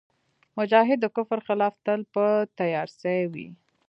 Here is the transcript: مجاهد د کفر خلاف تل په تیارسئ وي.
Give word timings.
مجاهد 0.57 0.99
د 1.01 1.05
کفر 1.15 1.39
خلاف 1.47 1.73
تل 1.85 2.01
په 2.13 2.23
تیارسئ 2.57 3.19
وي. 3.33 3.47